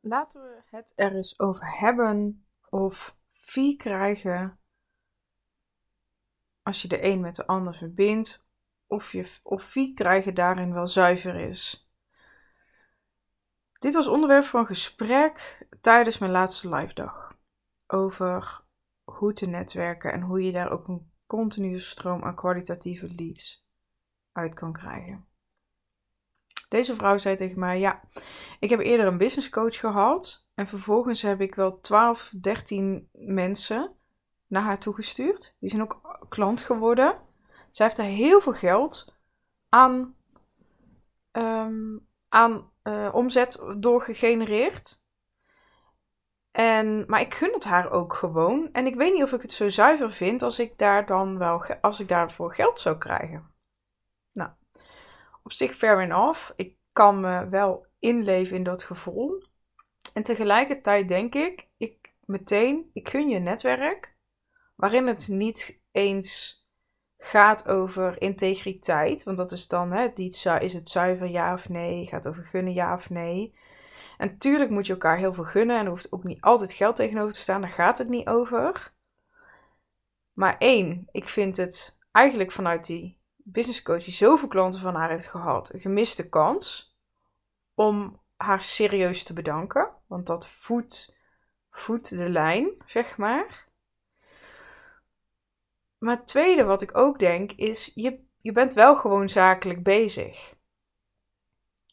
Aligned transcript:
laten 0.00 0.42
we 0.42 0.62
het 0.70 0.92
er 0.96 1.14
eens 1.14 1.38
over 1.38 1.78
hebben 1.78 2.44
of 2.68 3.16
fee 3.30 3.76
krijgen 3.76 4.58
als 6.62 6.82
je 6.82 6.88
de 6.88 7.04
een 7.04 7.20
met 7.20 7.34
de 7.34 7.46
ander 7.46 7.74
verbindt, 7.74 8.44
of, 8.86 9.12
je, 9.12 9.38
of 9.42 9.64
fee 9.64 9.94
krijgen 9.94 10.34
daarin 10.34 10.72
wel 10.72 10.86
zuiver 10.86 11.34
is. 11.34 11.90
Dit 13.78 13.94
was 13.94 14.08
onderwerp 14.08 14.44
van 14.44 14.66
gesprek 14.66 15.66
tijdens 15.80 16.18
mijn 16.18 16.32
laatste 16.32 16.68
live 16.68 16.94
dag 16.94 17.38
over 17.86 18.62
hoe 19.04 19.32
te 19.32 19.46
netwerken 19.46 20.12
en 20.12 20.20
hoe 20.20 20.42
je 20.42 20.52
daar 20.52 20.70
ook 20.70 20.88
een 20.88 21.12
continue 21.26 21.78
stroom 21.78 22.22
aan 22.24 22.34
kwalitatieve 22.34 23.14
leads 23.14 23.66
uit 24.32 24.54
kan 24.54 24.72
krijgen. 24.72 25.29
Deze 26.70 26.94
vrouw 26.94 27.18
zei 27.18 27.36
tegen 27.36 27.58
mij: 27.58 27.78
Ja, 27.78 28.00
ik 28.60 28.70
heb 28.70 28.80
eerder 28.80 29.06
een 29.06 29.18
business 29.18 29.48
coach 29.48 29.78
gehad. 29.78 30.48
En 30.54 30.66
vervolgens 30.66 31.22
heb 31.22 31.40
ik 31.40 31.54
wel 31.54 31.80
12, 31.80 32.32
13 32.40 33.08
mensen 33.12 33.92
naar 34.46 34.62
haar 34.62 34.78
toegestuurd. 34.78 35.56
Die 35.60 35.70
zijn 35.70 35.82
ook 35.82 36.26
klant 36.28 36.60
geworden. 36.60 37.18
Zij 37.70 37.86
heeft 37.86 37.98
er 37.98 38.04
heel 38.04 38.40
veel 38.40 38.52
geld 38.52 39.16
aan, 39.68 40.14
ehm, 41.30 41.98
aan 42.28 42.70
uh, 42.82 43.08
omzet 43.12 43.64
door 43.76 44.02
gegenereerd. 44.02 45.02
En, 46.50 47.04
maar 47.06 47.20
ik 47.20 47.34
gun 47.34 47.52
het 47.52 47.64
haar 47.64 47.90
ook 47.90 48.14
gewoon. 48.14 48.68
En 48.72 48.86
ik 48.86 48.94
weet 48.94 49.12
niet 49.12 49.22
of 49.22 49.32
ik 49.32 49.42
het 49.42 49.52
zo 49.52 49.68
zuiver 49.68 50.12
vind 50.12 50.42
als 50.42 50.58
ik 50.58 50.78
daar 50.78 51.06
dan 51.06 51.38
wel 51.38 51.64
als 51.80 52.00
ik 52.00 52.08
daarvoor 52.08 52.54
geld 52.54 52.78
zou 52.78 52.98
krijgen. 52.98 53.50
Op 55.42 55.52
zich 55.52 55.74
fair 55.74 56.00
enough. 56.00 56.50
Ik 56.56 56.76
kan 56.92 57.20
me 57.20 57.48
wel 57.48 57.86
inleven 57.98 58.56
in 58.56 58.62
dat 58.62 58.82
gevoel. 58.82 59.44
En 60.14 60.22
tegelijkertijd 60.22 61.08
denk 61.08 61.34
ik, 61.34 61.68
ik 61.76 62.14
meteen, 62.24 62.90
ik 62.92 63.08
gun 63.08 63.28
je 63.28 63.36
een 63.36 63.42
netwerk 63.42 64.14
waarin 64.76 65.06
het 65.06 65.28
niet 65.28 65.80
eens 65.92 66.60
gaat 67.18 67.68
over 67.68 68.22
integriteit, 68.22 69.24
want 69.24 69.36
dat 69.36 69.52
is 69.52 69.68
dan, 69.68 69.92
hè, 69.92 70.08
is 70.14 70.74
het 70.74 70.88
zuiver 70.88 71.28
ja 71.28 71.52
of 71.52 71.68
nee, 71.68 72.06
gaat 72.06 72.28
over 72.28 72.42
gunnen 72.42 72.72
ja 72.72 72.94
of 72.94 73.10
nee. 73.10 73.54
En 74.18 74.38
tuurlijk 74.38 74.70
moet 74.70 74.86
je 74.86 74.92
elkaar 74.92 75.18
heel 75.18 75.34
veel 75.34 75.44
gunnen 75.44 75.78
en 75.78 75.84
er 75.84 75.90
hoeft 75.90 76.12
ook 76.12 76.24
niet 76.24 76.40
altijd 76.40 76.72
geld 76.72 76.96
tegenover 76.96 77.32
te 77.32 77.40
staan, 77.40 77.60
daar 77.60 77.70
gaat 77.70 77.98
het 77.98 78.08
niet 78.08 78.26
over. 78.26 78.92
Maar 80.32 80.58
één, 80.58 81.08
ik 81.10 81.28
vind 81.28 81.56
het 81.56 81.98
eigenlijk 82.12 82.52
vanuit 82.52 82.86
die 82.86 83.19
business 83.52 83.82
coach 83.82 84.04
die 84.04 84.14
zoveel 84.14 84.48
klanten 84.48 84.80
van 84.80 84.94
haar 84.94 85.10
heeft 85.10 85.26
gehad, 85.26 85.72
een 85.72 85.80
gemiste 85.80 86.28
kans 86.28 86.96
om 87.74 88.20
haar 88.36 88.62
serieus 88.62 89.24
te 89.24 89.32
bedanken. 89.32 89.90
Want 90.06 90.26
dat 90.26 90.48
voedt, 90.48 91.16
voedt 91.70 92.08
de 92.18 92.28
lijn, 92.30 92.70
zeg 92.86 93.16
maar. 93.16 93.68
Maar 95.98 96.16
het 96.16 96.26
tweede 96.26 96.64
wat 96.64 96.82
ik 96.82 96.96
ook 96.96 97.18
denk 97.18 97.52
is, 97.52 97.90
je, 97.94 98.24
je 98.40 98.52
bent 98.52 98.74
wel 98.74 98.96
gewoon 98.96 99.28
zakelijk 99.28 99.82
bezig. 99.82 100.54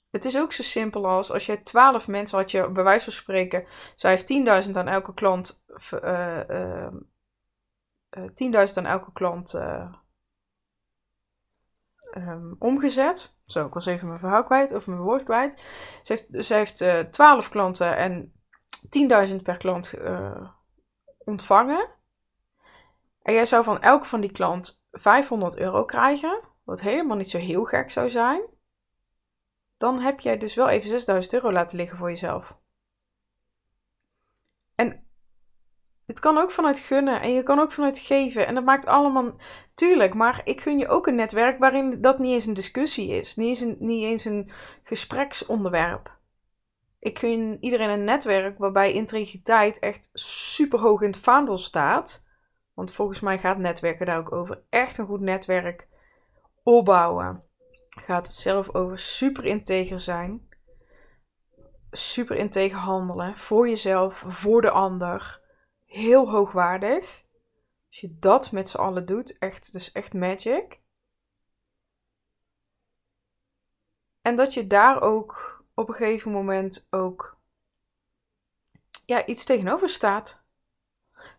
Het 0.09 0.25
is 0.25 0.37
ook 0.37 0.53
zo 0.53 0.63
simpel 0.63 1.05
als 1.07 1.31
als 1.31 1.45
je 1.45 1.63
12 1.63 2.07
mensen 2.07 2.37
had 2.37 2.51
je 2.51 2.71
bij 2.71 2.83
wijze 2.83 3.03
van 3.03 3.13
spreken, 3.13 3.67
zij 3.95 4.11
heeft 4.11 4.65
10.000 4.67 4.71
aan 4.71 4.87
elke 4.87 5.13
klant, 5.13 5.65
uh, 5.93 6.41
uh, 6.49 6.87
10.000 8.09 8.73
aan 8.75 8.85
elke 8.85 9.11
klant 9.13 9.53
um, 12.15 12.55
omgezet. 12.59 13.37
Zo, 13.45 13.65
ik 13.65 13.73
was 13.73 13.85
even 13.85 14.07
mijn 14.07 14.19
verhaal 14.19 14.43
kwijt, 14.43 14.73
of 14.73 14.87
mijn 14.87 15.01
woord 15.01 15.23
kwijt. 15.23 15.59
Ze 16.01 16.13
heeft, 16.13 16.45
ze 16.47 16.53
heeft 16.53 16.81
uh, 16.81 16.99
12 16.99 17.49
klanten 17.49 17.97
en 17.97 18.33
10.000 19.29 19.35
per 19.43 19.57
klant 19.57 19.93
uh, 19.99 20.49
ontvangen. 21.17 21.89
En 23.21 23.33
jij 23.33 23.45
zou 23.45 23.63
van 23.63 23.81
elke 23.81 24.05
van 24.05 24.21
die 24.21 24.31
klant 24.31 24.87
500 24.91 25.57
euro 25.57 25.85
krijgen, 25.85 26.39
wat 26.63 26.81
helemaal 26.81 27.17
niet 27.17 27.29
zo 27.29 27.37
heel 27.37 27.63
gek 27.63 27.91
zou 27.91 28.09
zijn. 28.09 28.41
Dan 29.77 29.99
heb 29.99 30.19
jij 30.19 30.37
dus 30.37 30.55
wel 30.55 30.69
even 30.69 30.89
6000 30.89 31.33
euro 31.33 31.51
laten 31.51 31.77
liggen 31.77 31.97
voor 31.97 32.09
jezelf. 32.09 32.57
En 34.75 35.06
het 36.07 36.19
kan 36.19 36.37
ook 36.37 36.51
vanuit 36.51 36.79
gunnen 36.79 37.21
en 37.21 37.33
je 37.33 37.43
kan 37.43 37.59
ook 37.59 37.71
vanuit 37.71 37.99
geven. 37.99 38.47
En 38.47 38.55
dat 38.55 38.63
maakt 38.63 38.85
allemaal. 38.85 39.35
Tuurlijk, 39.73 40.13
maar 40.13 40.41
ik 40.43 40.61
gun 40.61 40.77
je 40.77 40.87
ook 40.87 41.07
een 41.07 41.15
netwerk 41.15 41.59
waarin 41.59 42.01
dat 42.01 42.19
niet 42.19 42.33
eens 42.33 42.45
een 42.45 42.53
discussie 42.53 43.09
is. 43.09 43.35
Niet 43.35 43.47
eens 43.47 43.59
een, 43.59 43.75
niet 43.79 44.03
eens 44.03 44.25
een 44.25 44.51
gespreksonderwerp. 44.83 46.15
Ik 46.99 47.19
gun 47.19 47.57
iedereen 47.59 47.89
een 47.89 48.03
netwerk 48.03 48.57
waarbij 48.57 48.91
integriteit 48.91 49.79
echt 49.79 50.09
super 50.13 50.79
hoog 50.79 51.01
in 51.01 51.07
het 51.07 51.19
vaandel 51.19 51.57
staat. 51.57 52.25
Want 52.73 52.93
volgens 52.93 53.19
mij 53.19 53.39
gaat 53.39 53.57
netwerken 53.57 54.05
daar 54.05 54.17
ook 54.17 54.31
over. 54.31 54.63
Echt 54.69 54.97
een 54.97 55.05
goed 55.05 55.21
netwerk 55.21 55.87
opbouwen. 56.63 57.43
Gaat 57.89 58.33
zelf 58.33 58.75
over 58.75 58.99
super 58.99 59.45
integer 59.45 59.99
zijn. 59.99 60.47
Super 61.91 62.35
integer 62.35 62.77
handelen. 62.77 63.37
Voor 63.37 63.69
jezelf, 63.69 64.23
voor 64.25 64.61
de 64.61 64.71
ander 64.71 65.45
heel 65.87 66.29
hoogwaardig. 66.29 67.25
Als 67.87 67.99
je 67.99 68.19
dat 68.19 68.51
met 68.51 68.69
z'n 68.69 68.77
allen 68.77 69.05
doet, 69.05 69.37
echt, 69.37 69.71
dus 69.73 69.91
echt 69.91 70.13
magic. 70.13 70.79
En 74.21 74.35
dat 74.35 74.53
je 74.53 74.67
daar 74.67 75.01
ook 75.01 75.63
op 75.73 75.89
een 75.89 75.95
gegeven 75.95 76.31
moment 76.31 76.87
ook 76.89 77.37
ja, 79.05 79.25
iets 79.25 79.45
tegenover 79.45 79.89
staat. 79.89 80.45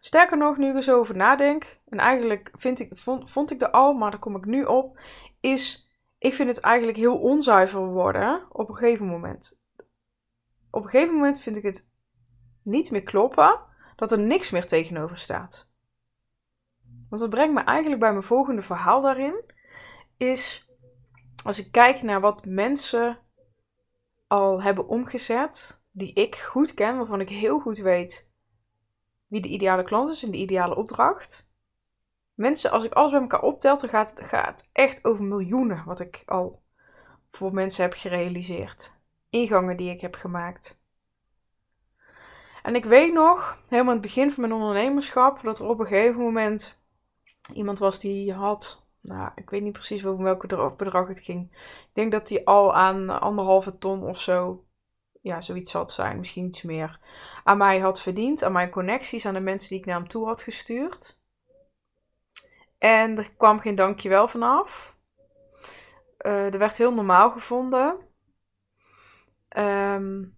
Sterker 0.00 0.36
nog, 0.36 0.56
nu 0.56 0.68
ik 0.68 0.74
er 0.74 0.82
zo 0.82 0.98
over 0.98 1.16
nadenk, 1.16 1.80
en 1.88 1.98
eigenlijk 1.98 2.50
vind 2.54 2.80
ik, 2.80 2.98
vond, 2.98 3.30
vond 3.30 3.50
ik 3.50 3.62
er 3.62 3.70
al, 3.70 3.92
maar 3.92 4.10
daar 4.10 4.20
kom 4.20 4.36
ik 4.36 4.44
nu 4.44 4.64
op, 4.64 5.00
is 5.40 5.90
ik 6.18 6.34
vind 6.34 6.48
het 6.48 6.60
eigenlijk 6.60 6.98
heel 6.98 7.18
onzuiver 7.18 7.86
worden 7.86 8.46
op 8.50 8.68
een 8.68 8.74
gegeven 8.74 9.06
moment. 9.06 9.60
Op 10.70 10.82
een 10.82 10.90
gegeven 10.90 11.14
moment 11.14 11.40
vind 11.40 11.56
ik 11.56 11.62
het 11.62 11.90
niet 12.62 12.90
meer 12.90 13.02
kloppen 13.02 13.60
dat 13.98 14.12
er 14.12 14.18
niks 14.18 14.50
meer 14.50 14.66
tegenover 14.66 15.18
staat. 15.18 15.70
Want 17.08 17.20
dat 17.20 17.30
brengt 17.30 17.54
me 17.54 17.60
eigenlijk 17.60 18.00
bij 18.00 18.10
mijn 18.10 18.22
volgende 18.22 18.62
verhaal 18.62 19.02
daarin. 19.02 19.44
Is 20.16 20.70
als 21.44 21.58
ik 21.58 21.72
kijk 21.72 22.02
naar 22.02 22.20
wat 22.20 22.44
mensen 22.44 23.18
al 24.26 24.62
hebben 24.62 24.88
omgezet, 24.88 25.82
die 25.90 26.12
ik 26.12 26.36
goed 26.36 26.74
ken, 26.74 26.96
waarvan 26.96 27.20
ik 27.20 27.28
heel 27.28 27.60
goed 27.60 27.78
weet 27.78 28.30
wie 29.26 29.40
de 29.40 29.48
ideale 29.48 29.84
klant 29.84 30.10
is 30.10 30.22
en 30.22 30.30
de 30.30 30.36
ideale 30.36 30.76
opdracht. 30.76 31.50
Mensen, 32.34 32.70
als 32.70 32.84
ik 32.84 32.92
alles 32.92 33.10
bij 33.10 33.20
elkaar 33.20 33.42
optel, 33.42 33.78
dan 33.78 33.88
gaat 33.88 34.10
het 34.10 34.26
gaat 34.26 34.68
echt 34.72 35.04
over 35.04 35.24
miljoenen 35.24 35.84
wat 35.84 36.00
ik 36.00 36.22
al 36.26 36.62
voor 37.30 37.54
mensen 37.54 37.82
heb 37.82 37.92
gerealiseerd. 37.92 38.92
Ingangen 39.30 39.76
die 39.76 39.90
ik 39.90 40.00
heb 40.00 40.14
gemaakt. 40.14 40.77
En 42.62 42.74
ik 42.74 42.84
weet 42.84 43.12
nog, 43.12 43.58
helemaal 43.68 43.94
in 43.94 43.98
het 43.98 44.06
begin 44.06 44.30
van 44.30 44.40
mijn 44.40 44.60
ondernemerschap, 44.60 45.42
dat 45.42 45.58
er 45.58 45.68
op 45.68 45.80
een 45.80 45.86
gegeven 45.86 46.20
moment 46.20 46.80
iemand 47.52 47.78
was 47.78 48.00
die 48.00 48.32
had, 48.32 48.86
nou, 49.00 49.30
ik 49.34 49.50
weet 49.50 49.62
niet 49.62 49.72
precies 49.72 50.06
over 50.06 50.24
welk 50.24 50.76
bedrag 50.76 51.08
het 51.08 51.20
ging. 51.20 51.48
Ik 51.52 51.90
denk 51.92 52.12
dat 52.12 52.28
hij 52.28 52.44
al 52.44 52.74
aan 52.74 53.20
anderhalve 53.20 53.78
ton 53.78 54.02
of 54.02 54.20
zo, 54.20 54.64
ja, 55.20 55.40
zoiets 55.40 55.72
had 55.72 55.92
zijn, 55.92 56.18
misschien 56.18 56.46
iets 56.46 56.62
meer, 56.62 57.00
aan 57.44 57.58
mij 57.58 57.78
had 57.78 58.00
verdiend, 58.00 58.42
aan 58.42 58.52
mijn 58.52 58.70
connecties, 58.70 59.26
aan 59.26 59.34
de 59.34 59.40
mensen 59.40 59.68
die 59.68 59.78
ik 59.78 59.86
naar 59.86 59.98
hem 59.98 60.08
toe 60.08 60.26
had 60.26 60.42
gestuurd. 60.42 61.20
En 62.78 63.18
er 63.18 63.30
kwam 63.36 63.60
geen 63.60 63.74
dankjewel 63.74 64.28
vanaf. 64.28 64.96
Uh, 66.26 66.52
er 66.52 66.58
werd 66.58 66.76
heel 66.76 66.94
normaal 66.94 67.30
gevonden. 67.30 67.96
Um, 69.56 70.37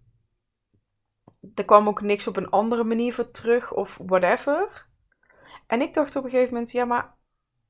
er 1.54 1.64
kwam 1.64 1.88
ook 1.88 2.00
niks 2.00 2.26
op 2.26 2.36
een 2.36 2.50
andere 2.50 2.84
manier 2.84 3.14
voor 3.14 3.30
terug 3.30 3.74
of 3.74 3.98
whatever. 4.06 4.88
En 5.66 5.80
ik 5.80 5.94
dacht 5.94 6.16
op 6.16 6.24
een 6.24 6.30
gegeven 6.30 6.52
moment, 6.52 6.70
ja, 6.70 6.84
maar 6.84 7.14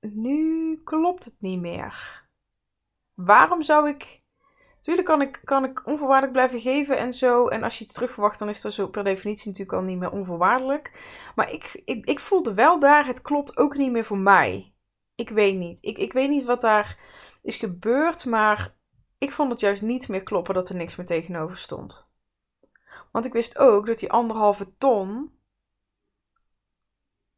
nu 0.01 0.81
klopt 0.85 1.25
het 1.25 1.37
niet 1.41 1.61
meer. 1.61 2.25
Waarom 3.15 3.63
zou 3.63 3.89
ik. 3.89 4.23
Tuurlijk 4.81 5.07
kan 5.07 5.23
ik, 5.23 5.41
kan 5.45 5.65
ik 5.65 5.87
onvoorwaardelijk 5.87 6.33
blijven 6.33 6.61
geven 6.61 6.99
en 6.99 7.13
zo. 7.13 7.49
En 7.49 7.63
als 7.63 7.79
je 7.79 7.85
iets 7.85 7.93
terug 7.93 8.11
verwacht, 8.11 8.39
dan 8.39 8.49
is 8.49 8.61
dat 8.61 8.73
zo 8.73 8.89
per 8.89 9.05
definitie 9.05 9.49
natuurlijk 9.49 9.79
al 9.79 9.85
niet 9.85 9.99
meer 9.99 10.13
onvoorwaardelijk. 10.13 10.93
Maar 11.35 11.53
ik, 11.53 11.83
ik, 11.85 12.07
ik 12.07 12.21
voelde 12.21 12.55
wel 12.55 12.79
daar, 12.79 13.07
het 13.07 13.23
klopt 13.23 13.57
ook 13.57 13.77
niet 13.77 13.93
meer 13.93 14.05
voor 14.05 14.19
mij. 14.19 14.75
Ik 15.15 15.29
weet 15.29 15.57
niet. 15.57 15.85
Ik, 15.85 15.99
ik 15.99 16.13
weet 16.13 16.31
niet 16.31 16.45
wat 16.45 16.61
daar 16.61 16.99
is 17.43 17.57
gebeurd, 17.57 18.25
maar 18.25 18.75
ik 19.19 19.33
vond 19.33 19.51
het 19.51 19.61
juist 19.61 19.83
niet 19.83 20.09
meer 20.09 20.23
kloppen 20.23 20.55
dat 20.55 20.69
er 20.69 20.75
niks 20.75 20.97
meer 20.97 21.07
tegenover 21.07 21.57
stond. 21.57 22.10
Want 23.11 23.25
ik 23.25 23.33
wist 23.33 23.59
ook 23.59 23.87
dat 23.87 23.99
die 23.99 24.13
anderhalve 24.13 24.77
ton. 24.77 25.39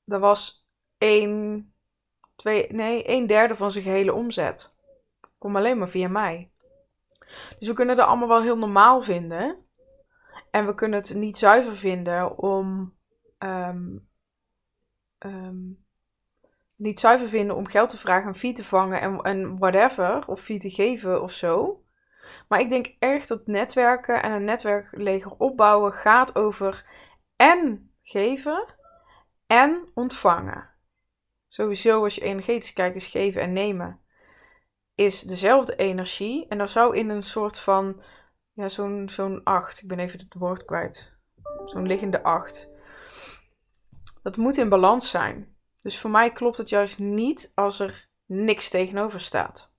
Dat 0.04 0.20
was 0.20 0.66
één, 0.98 1.74
twee, 2.36 2.72
nee, 2.72 3.08
een 3.08 3.26
derde 3.26 3.56
van 3.56 3.70
zijn 3.70 3.84
gehele 3.84 4.12
omzet. 4.12 4.76
Kom 5.38 5.56
alleen 5.56 5.78
maar 5.78 5.88
via 5.88 6.08
mij. 6.08 6.52
Dus 7.58 7.68
we 7.68 7.74
kunnen 7.74 7.96
dat 7.96 8.06
allemaal 8.06 8.28
wel 8.28 8.42
heel 8.42 8.58
normaal 8.58 9.02
vinden. 9.02 9.66
En 10.50 10.66
we 10.66 10.74
kunnen 10.74 10.98
het 10.98 11.14
niet 11.14 11.36
zuiver 11.36 11.76
vinden 11.76 12.38
om. 12.38 12.94
ehm, 13.38 13.96
ehm, 15.18 15.58
niet 16.76 17.00
zuiver 17.00 17.28
vinden 17.28 17.56
om 17.56 17.66
geld 17.66 17.88
te 17.88 17.96
vragen, 17.96 18.28
een 18.28 18.34
fee 18.34 18.52
te 18.52 18.64
vangen 18.64 19.00
en, 19.00 19.20
en 19.20 19.58
whatever, 19.58 20.28
of 20.28 20.40
fee 20.40 20.58
te 20.58 20.70
geven 20.70 21.22
of 21.22 21.32
zo. 21.32 21.81
Maar 22.48 22.60
ik 22.60 22.70
denk 22.70 22.94
echt 22.98 23.28
dat 23.28 23.46
netwerken 23.46 24.22
en 24.22 24.32
een 24.32 24.44
netwerkleger 24.44 25.32
opbouwen 25.38 25.92
gaat 25.92 26.36
over 26.36 26.86
en 27.36 27.90
geven 28.02 28.74
en 29.46 29.90
ontvangen. 29.94 30.70
Sowieso 31.48 32.02
als 32.02 32.14
je 32.14 32.20
energetisch 32.20 32.72
kijkt 32.72 32.96
is 32.96 33.06
geven 33.06 33.40
en 33.40 33.52
nemen 33.52 34.00
is 34.94 35.20
dezelfde 35.20 35.76
energie. 35.76 36.46
En 36.48 36.58
dan 36.58 36.68
zou 36.68 36.96
in 36.96 37.08
een 37.08 37.22
soort 37.22 37.58
van, 37.58 38.02
ja, 38.52 38.68
zo'n 38.68 39.08
zo'n 39.08 39.42
acht, 39.44 39.82
ik 39.82 39.88
ben 39.88 39.98
even 39.98 40.18
het 40.18 40.34
woord 40.34 40.64
kwijt, 40.64 41.16
zo'n 41.64 41.86
liggende 41.86 42.22
acht. 42.22 42.70
Dat 44.22 44.36
moet 44.36 44.56
in 44.56 44.68
balans 44.68 45.10
zijn. 45.10 45.56
Dus 45.82 45.98
voor 45.98 46.10
mij 46.10 46.32
klopt 46.32 46.56
het 46.56 46.68
juist 46.68 46.98
niet 46.98 47.52
als 47.54 47.78
er 47.78 48.08
niks 48.26 48.70
tegenover 48.70 49.20
staat. 49.20 49.71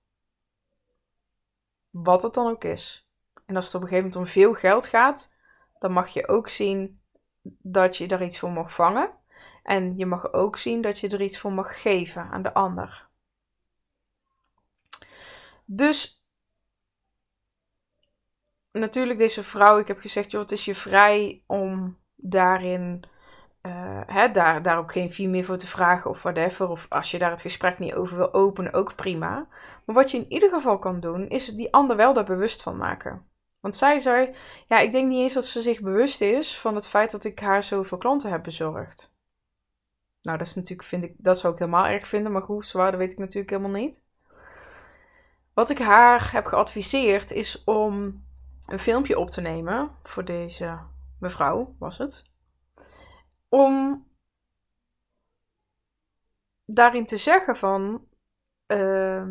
Wat 1.94 2.22
het 2.22 2.34
dan 2.34 2.46
ook 2.46 2.64
is. 2.64 3.08
En 3.46 3.56
als 3.56 3.64
het 3.64 3.74
op 3.74 3.80
een 3.80 3.88
gegeven 3.88 4.08
moment 4.10 4.26
om 4.26 4.32
veel 4.32 4.54
geld 4.54 4.86
gaat, 4.86 5.34
dan 5.78 5.92
mag 5.92 6.08
je 6.08 6.28
ook 6.28 6.48
zien 6.48 7.00
dat 7.62 7.96
je 7.96 8.06
er 8.06 8.22
iets 8.22 8.38
voor 8.38 8.50
mag 8.50 8.74
vangen. 8.74 9.10
En 9.62 9.96
je 9.96 10.06
mag 10.06 10.32
ook 10.32 10.56
zien 10.56 10.80
dat 10.80 10.98
je 10.98 11.08
er 11.08 11.20
iets 11.20 11.38
voor 11.38 11.52
mag 11.52 11.82
geven 11.82 12.30
aan 12.30 12.42
de 12.42 12.54
ander. 12.54 13.08
Dus 15.64 16.26
natuurlijk 18.72 19.18
deze 19.18 19.42
vrouw, 19.42 19.78
ik 19.78 19.88
heb 19.88 20.00
gezegd, 20.00 20.30
joh, 20.30 20.40
het 20.40 20.52
is 20.52 20.64
je 20.64 20.74
vrij 20.74 21.42
om 21.46 21.98
daarin, 22.16 23.04
uh, 23.66 24.00
hè, 24.06 24.30
daar, 24.30 24.78
ook 24.78 24.92
geen 24.92 25.12
fee 25.12 25.28
meer 25.28 25.44
voor 25.44 25.56
te 25.56 25.66
vragen 25.66 26.10
of 26.10 26.22
whatever. 26.22 26.68
Of 26.68 26.86
als 26.88 27.10
je 27.10 27.18
daar 27.18 27.30
het 27.30 27.40
gesprek 27.40 27.78
niet 27.78 27.94
over 27.94 28.16
wil 28.16 28.32
openen, 28.32 28.72
ook 28.72 28.94
prima. 28.94 29.46
Maar 29.84 29.94
wat 29.94 30.10
je 30.10 30.16
in 30.16 30.32
ieder 30.32 30.50
geval 30.50 30.78
kan 30.78 31.00
doen, 31.00 31.28
is 31.28 31.46
die 31.46 31.72
ander 31.72 31.96
wel 31.96 32.12
daar 32.12 32.24
bewust 32.24 32.62
van 32.62 32.76
maken. 32.76 33.26
Want 33.60 33.76
zij 33.76 33.98
zei, 33.98 34.34
ja, 34.68 34.78
ik 34.78 34.92
denk 34.92 35.08
niet 35.08 35.20
eens 35.20 35.32
dat 35.32 35.44
ze 35.44 35.60
zich 35.60 35.80
bewust 35.80 36.20
is 36.20 36.58
van 36.58 36.74
het 36.74 36.88
feit 36.88 37.10
dat 37.10 37.24
ik 37.24 37.40
haar 37.40 37.62
zoveel 37.62 37.98
klanten 37.98 38.30
heb 38.30 38.42
bezorgd. 38.42 39.12
Nou, 40.22 40.38
dat 40.38 40.46
is 40.46 40.54
natuurlijk, 40.54 40.88
vind 40.88 41.04
ik, 41.04 41.14
dat 41.18 41.38
zou 41.38 41.52
ik 41.52 41.58
helemaal 41.58 41.86
erg 41.86 42.06
vinden, 42.06 42.32
maar 42.32 42.42
hoe 42.42 42.64
zwaar, 42.64 42.90
dat 42.90 43.00
weet 43.00 43.12
ik 43.12 43.18
natuurlijk 43.18 43.50
helemaal 43.50 43.80
niet. 43.80 44.04
Wat 45.54 45.70
ik 45.70 45.78
haar 45.78 46.32
heb 46.32 46.46
geadviseerd 46.46 47.30
is 47.30 47.64
om 47.64 48.24
een 48.66 48.78
filmpje 48.78 49.18
op 49.18 49.30
te 49.30 49.40
nemen 49.40 49.90
voor 50.02 50.24
deze 50.24 50.78
mevrouw, 51.18 51.74
was 51.78 51.98
het. 51.98 52.33
Om 53.54 54.06
daarin 56.64 57.06
te 57.06 57.16
zeggen 57.16 57.56
van, 57.56 58.08
uh, 58.66 59.24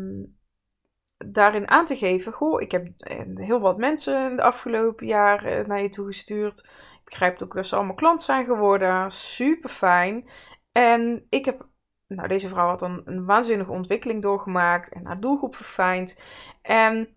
daarin 1.16 1.68
aan 1.68 1.84
te 1.84 1.96
geven, 1.96 2.32
goh, 2.32 2.60
ik 2.60 2.70
heb 2.70 2.86
heel 3.34 3.60
wat 3.60 3.78
mensen 3.78 4.36
de 4.36 4.42
afgelopen 4.42 5.06
jaar 5.06 5.66
naar 5.66 5.82
je 5.82 5.88
toe 5.88 6.06
gestuurd. 6.06 6.58
Ik 6.98 7.04
begrijp 7.04 7.42
ook 7.42 7.54
dat 7.54 7.66
ze 7.66 7.76
allemaal 7.76 7.94
klant 7.94 8.22
zijn 8.22 8.44
geworden. 8.44 9.10
Super 9.10 9.70
fijn. 9.70 10.28
En 10.72 11.26
ik 11.28 11.44
heb, 11.44 11.68
nou, 12.06 12.28
deze 12.28 12.48
vrouw 12.48 12.68
had 12.68 12.82
een 12.82 13.24
waanzinnige 13.24 13.70
ontwikkeling 13.70 14.22
doorgemaakt 14.22 14.92
en 14.92 15.06
haar 15.06 15.20
doelgroep 15.20 15.54
verfijnd. 15.54 16.22
En 16.62 17.16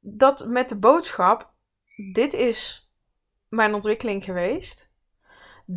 dat 0.00 0.46
met 0.46 0.68
de 0.68 0.78
boodschap: 0.78 1.52
dit 2.12 2.32
is 2.32 2.90
mijn 3.48 3.74
ontwikkeling 3.74 4.24
geweest. 4.24 4.91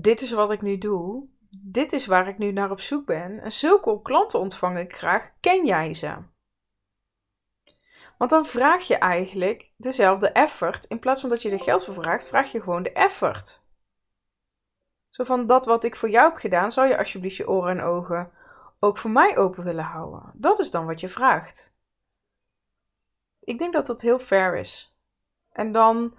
Dit 0.01 0.21
is 0.21 0.31
wat 0.31 0.51
ik 0.51 0.61
nu 0.61 0.77
doe. 0.77 1.27
Dit 1.49 1.93
is 1.93 2.05
waar 2.05 2.27
ik 2.27 2.37
nu 2.37 2.51
naar 2.51 2.71
op 2.71 2.79
zoek 2.79 3.05
ben. 3.05 3.39
En 3.39 3.51
zulke 3.51 4.01
klanten 4.01 4.39
ontvang 4.39 4.77
ik 4.77 4.95
graag. 4.95 5.31
Ken 5.39 5.65
jij 5.65 5.93
ze? 5.93 6.15
Want 8.17 8.31
dan 8.31 8.45
vraag 8.45 8.87
je 8.87 8.95
eigenlijk 8.95 9.71
dezelfde 9.77 10.29
effort. 10.29 10.85
In 10.85 10.99
plaats 10.99 11.21
van 11.21 11.29
dat 11.29 11.41
je 11.41 11.51
er 11.51 11.59
geld 11.59 11.85
voor 11.85 11.93
vraagt, 11.93 12.27
vraag 12.27 12.51
je 12.51 12.61
gewoon 12.61 12.83
de 12.83 12.91
effort. 12.91 13.63
Zo 15.09 15.23
van 15.23 15.47
dat 15.47 15.65
wat 15.65 15.83
ik 15.83 15.95
voor 15.95 16.09
jou 16.09 16.29
heb 16.29 16.37
gedaan, 16.37 16.71
zou 16.71 16.87
je 16.87 16.97
alsjeblieft 16.97 17.35
je 17.35 17.49
oren 17.49 17.77
en 17.77 17.83
ogen 17.83 18.31
ook 18.79 18.97
voor 18.97 19.11
mij 19.11 19.37
open 19.37 19.63
willen 19.63 19.83
houden. 19.83 20.31
Dat 20.33 20.59
is 20.59 20.71
dan 20.71 20.85
wat 20.85 20.99
je 20.99 21.07
vraagt. 21.07 21.73
Ik 23.39 23.57
denk 23.57 23.73
dat 23.73 23.85
dat 23.85 24.01
heel 24.01 24.19
fair 24.19 24.57
is. 24.57 24.97
En 25.51 25.71
dan, 25.71 26.17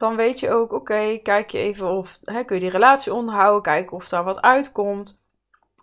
dan 0.00 0.16
weet 0.16 0.40
je 0.40 0.50
ook, 0.50 0.72
oké, 0.72 1.18
kijk 1.22 1.50
je 1.50 1.58
even 1.58 1.86
of 1.86 2.18
hè, 2.24 2.44
kun 2.44 2.56
je 2.56 2.62
die 2.62 2.70
relatie 2.70 3.14
onderhouden, 3.14 3.62
kijken 3.62 3.96
of 3.96 4.08
daar 4.08 4.24
wat 4.24 4.40
uitkomt. 4.40 5.24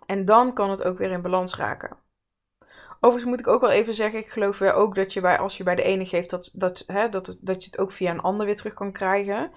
En 0.06 0.24
dan 0.24 0.54
kan 0.54 0.70
het 0.70 0.84
ook 0.84 0.98
weer 0.98 1.10
in 1.10 1.22
balans 1.22 1.56
raken. 1.56 1.96
Overigens 3.00 3.24
moet 3.24 3.40
ik 3.40 3.46
ook 3.46 3.60
wel 3.60 3.70
even 3.70 3.94
zeggen, 3.94 4.18
ik 4.18 4.30
geloof 4.30 4.58
weer 4.58 4.74
ook 4.74 4.94
dat 4.94 5.12
je 5.12 5.20
bij, 5.20 5.38
als 5.38 5.56
je 5.56 5.64
bij 5.64 5.74
de 5.74 5.82
ene 5.82 6.06
geeft, 6.06 6.30
dat, 6.30 6.50
dat, 6.54 6.84
hè, 6.86 7.08
dat, 7.08 7.38
dat 7.40 7.64
je 7.64 7.70
het 7.70 7.78
ook 7.78 7.92
via 7.92 8.10
een 8.10 8.20
ander 8.20 8.46
weer 8.46 8.56
terug 8.56 8.74
kan 8.74 8.92
krijgen. 8.92 9.50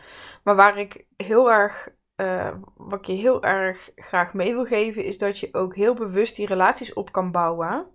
Maar 0.44 0.56
waar 0.56 0.78
ik 0.78 1.06
heel 1.18 1.52
erg 1.52 1.90
uh, 2.16 2.52
wat 2.76 3.00
ik 3.00 3.06
je 3.06 3.14
heel 3.14 3.44
erg 3.44 3.92
graag 3.96 4.34
mee 4.34 4.54
wil 4.54 4.66
geven, 4.66 5.04
is 5.04 5.18
dat 5.18 5.40
je 5.40 5.50
ook 5.52 5.76
heel 5.76 5.94
bewust 5.94 6.36
die 6.36 6.48
relaties 6.48 6.94
op 6.94 7.12
kan 7.12 7.32
bouwen. 7.32 7.88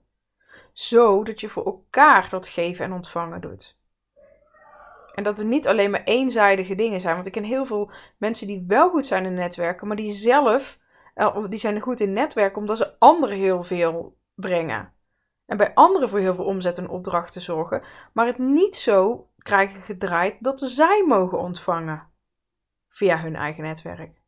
Zodat 0.73 1.41
je 1.41 1.49
voor 1.49 1.65
elkaar 1.65 2.29
dat 2.31 2.49
geven 2.49 2.85
en 2.85 2.93
ontvangen 2.93 3.41
doet. 3.41 3.76
En 5.17 5.23
dat 5.23 5.39
er 5.39 5.45
niet 5.45 5.69
alleen 5.69 5.91
maar 5.91 6.05
eenzijdige 6.05 6.75
dingen 6.75 7.01
zijn. 7.01 7.15
Want 7.15 7.27
ik 7.27 7.33
ken 7.33 7.45
heel 7.45 7.65
veel 7.65 7.91
mensen 8.19 8.47
die 8.47 8.65
wel 8.67 8.91
goed 8.91 9.07
zijn 9.07 9.25
in 9.25 9.35
netwerken, 9.35 9.87
maar 9.87 9.97
die 9.97 10.13
zelf, 10.13 10.79
uh, 11.15 11.45
die 11.49 11.59
zijn 11.59 11.81
goed 11.81 12.01
in 12.01 12.13
netwerken 12.13 12.59
omdat 12.59 12.77
ze 12.77 12.99
anderen 12.99 13.37
heel 13.37 13.63
veel 13.63 14.19
brengen. 14.35 14.93
En 15.47 15.57
bij 15.57 15.75
anderen 15.75 16.09
voor 16.09 16.19
heel 16.19 16.35
veel 16.35 16.45
omzet 16.45 16.79
en 16.79 16.89
opdrachten 16.89 17.41
zorgen, 17.41 17.83
maar 18.13 18.27
het 18.27 18.39
niet 18.39 18.77
zo 18.77 19.31
krijgen 19.39 19.83
gedraaid 19.83 20.37
dat 20.41 20.61
zij 20.61 21.05
mogen 21.07 21.39
ontvangen 21.39 22.09
via 22.89 23.19
hun 23.19 23.37
eigen 23.37 23.63
netwerk. 23.63 24.23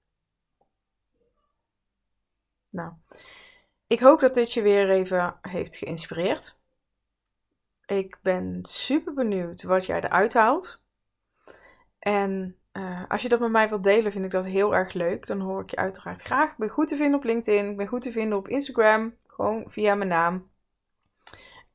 Nou, 2.71 2.93
ik 3.87 4.01
hoop 4.01 4.21
dat 4.21 4.35
dit 4.35 4.53
je 4.53 4.63
weer 4.63 4.91
even 4.91 5.39
heeft 5.43 5.77
geïnspireerd. 5.77 6.58
Ik 7.89 8.19
ben 8.23 8.59
super 8.63 9.15
benieuwd 9.15 9.63
wat 9.63 9.87
jij 9.87 10.01
eruit 10.01 10.35
haalt. 10.35 10.83
En 11.99 12.57
uh, 12.73 13.03
als 13.09 13.23
je 13.23 13.29
dat 13.29 13.41
met 13.41 13.51
mij 13.51 13.69
wilt 13.69 13.85
delen, 13.85 14.13
vind 14.13 14.25
ik 14.25 14.31
dat 14.31 14.47
heel 14.47 14.75
erg 14.75 14.93
leuk. 14.93 15.27
Dan 15.27 15.41
hoor 15.41 15.63
ik 15.63 15.71
je 15.71 15.77
uiteraard 15.77 16.23
graag. 16.23 16.51
Ik 16.51 16.57
ben 16.57 16.69
goed 16.69 16.89
te 16.89 16.97
vinden 16.97 17.19
op 17.19 17.25
LinkedIn. 17.25 17.71
Ik 17.71 17.77
ben 17.77 17.87
goed 17.87 18.03
te 18.03 18.11
vinden 18.11 18.39
op 18.39 18.49
Instagram. 18.49 19.15
Gewoon 19.27 19.71
via 19.71 19.95
mijn 19.95 20.09
naam. 20.09 20.51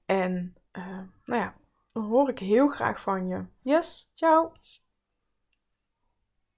En 0.05 0.55
uh, 0.73 0.99
nou 1.23 1.41
ja, 1.41 1.55
dan 1.91 2.03
hoor 2.03 2.29
ik 2.29 2.39
heel 2.39 2.67
graag 2.67 3.01
van 3.01 3.27
je. 3.27 3.45
Yes, 3.61 4.11
ciao! 4.13 4.51